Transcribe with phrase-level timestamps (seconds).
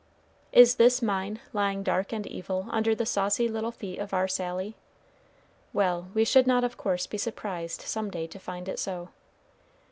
[0.51, 4.73] Is this mine lying dark and evil under the saucy little feet of our Sally?
[5.73, 9.09] Well, we should not of course be surprised some day to find it so.